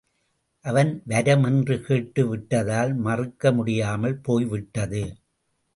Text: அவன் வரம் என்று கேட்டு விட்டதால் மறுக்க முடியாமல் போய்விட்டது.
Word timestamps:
அவன் 0.65 1.01
வரம் 1.05 1.43
என்று 1.43 1.81
கேட்டு 1.81 2.27
விட்டதால் 2.27 2.93
மறுக்க 2.93 3.51
முடியாமல் 3.51 4.17
போய்விட்டது. 4.17 5.03